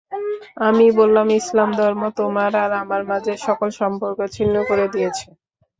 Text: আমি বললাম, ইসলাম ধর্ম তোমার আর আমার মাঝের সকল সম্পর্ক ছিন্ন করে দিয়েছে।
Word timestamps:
আমি 0.67 0.85
বললাম, 0.99 1.27
ইসলাম 1.39 1.69
ধর্ম 1.79 2.01
তোমার 2.19 2.51
আর 2.63 2.71
আমার 2.81 3.01
মাঝের 3.09 3.37
সকল 3.47 3.69
সম্পর্ক 3.79 4.19
ছিন্ন 4.35 4.55
করে 4.69 4.85
দিয়েছে। 4.93 5.27